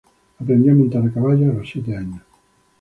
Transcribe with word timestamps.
Aprendió 0.39 0.71
a 0.71 0.75
montar 0.75 1.03
a 1.05 1.13
caballo 1.13 1.51
a 1.51 1.53
los 1.53 1.69
siete 1.69 1.95
años. 1.95 2.23